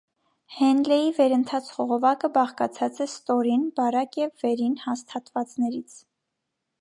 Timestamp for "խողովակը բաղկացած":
1.73-3.01